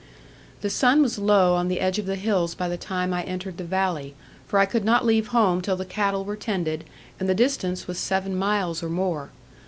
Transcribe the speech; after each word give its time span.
The 0.61 0.71
sun 0.71 1.03
was 1.03 1.19
low 1.19 1.53
on 1.53 1.67
the 1.67 1.79
edge 1.79 1.99
of 1.99 2.07
the 2.07 2.15
hills 2.15 2.55
by 2.55 2.67
the 2.67 2.75
time 2.75 3.13
I 3.13 3.21
entered 3.25 3.57
the 3.57 3.63
valley, 3.63 4.15
for 4.47 4.57
I 4.57 4.65
could 4.65 4.83
not 4.83 5.05
leave 5.05 5.27
home 5.27 5.61
till 5.61 5.75
the 5.77 5.85
cattle 5.85 6.25
were 6.25 6.35
tended, 6.35 6.85
and 7.19 7.29
the 7.29 7.35
distance 7.35 7.85
was 7.87 7.99
seven 7.99 8.35
miles 8.35 8.81
or 8.81 8.89
more. 8.89 9.29